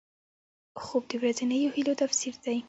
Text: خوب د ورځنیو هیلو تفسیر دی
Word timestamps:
خوب 0.83 1.03
د 1.11 1.13
ورځنیو 1.21 1.73
هیلو 1.75 1.93
تفسیر 2.01 2.33
دی 2.43 2.57